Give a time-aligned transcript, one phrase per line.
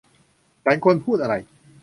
[0.63, 1.33] ฉันควรพูดอะไร